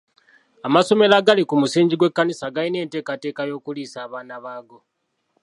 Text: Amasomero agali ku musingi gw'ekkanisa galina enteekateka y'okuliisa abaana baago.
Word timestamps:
Amasomero 0.67 1.13
agali 1.19 1.43
ku 1.49 1.55
musingi 1.61 1.93
gw'ekkanisa 1.99 2.53
galina 2.55 2.79
enteekateka 2.85 3.41
y'okuliisa 3.49 3.97
abaana 4.05 4.35
baago. 4.43 4.79